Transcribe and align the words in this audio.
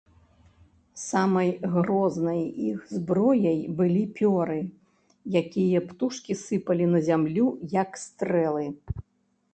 Самай 0.99 1.51
грознай 1.75 2.41
іх 2.71 2.79
зброяй 2.95 3.59
былі 3.81 4.01
пёры, 4.21 4.57
якія 5.43 5.85
птушкі 5.91 6.39
сыпалі 6.45 6.85
на 6.95 6.99
зямлю 7.09 7.47
як 7.79 7.91
стрэлы. 8.09 8.67